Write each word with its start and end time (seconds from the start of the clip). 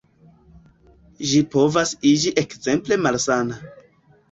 Vi 1.33 1.43
povas 1.57 1.93
iĝi 2.15 2.33
ekzemple 2.45 3.01
malsana. 3.05 3.63